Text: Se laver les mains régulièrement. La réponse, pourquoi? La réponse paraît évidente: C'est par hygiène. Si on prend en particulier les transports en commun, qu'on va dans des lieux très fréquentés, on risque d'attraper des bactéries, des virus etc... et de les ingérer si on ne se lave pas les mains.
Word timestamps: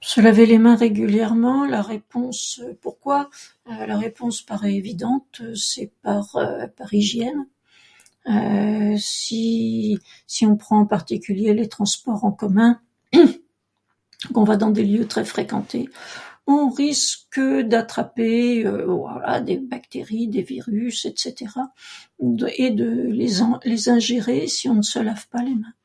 Se 0.00 0.18
laver 0.22 0.46
les 0.46 0.56
mains 0.56 0.76
régulièrement. 0.76 1.66
La 1.66 1.82
réponse, 1.82 2.62
pourquoi? 2.80 3.28
La 3.66 3.98
réponse 3.98 4.40
paraît 4.40 4.74
évidente: 4.74 5.42
C'est 5.54 5.92
par 6.00 6.32
hygiène. 6.90 7.46
Si 8.96 9.98
on 10.40 10.56
prend 10.56 10.78
en 10.78 10.86
particulier 10.86 11.52
les 11.52 11.68
transports 11.68 12.24
en 12.24 12.32
commun, 12.32 12.80
qu'on 14.32 14.44
va 14.44 14.56
dans 14.56 14.70
des 14.70 14.84
lieux 14.84 15.06
très 15.06 15.26
fréquentés, 15.26 15.90
on 16.46 16.70
risque 16.70 17.38
d'attraper 17.40 18.64
des 19.44 19.58
bactéries, 19.58 20.28
des 20.28 20.42
virus 20.54 21.04
etc... 21.04 21.52
et 22.62 22.70
de 22.70 22.88
les 23.68 23.88
ingérer 23.90 24.46
si 24.46 24.66
on 24.70 24.76
ne 24.76 24.86
se 24.94 24.98
lave 24.98 25.28
pas 25.28 25.42
les 25.42 25.56
mains. 25.62 25.76